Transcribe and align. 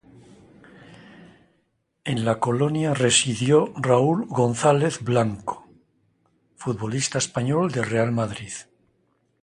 En 2.13 2.21
la 2.27 2.35
Colonia 2.45 2.95
residió 2.95 3.61
Raúl 3.89 4.25
González 4.27 4.99
Blanco, 5.03 5.63
futbolista 6.55 7.19
español 7.19 7.71
del 7.71 7.85
Real 7.85 8.11
Madrid. 8.11 8.53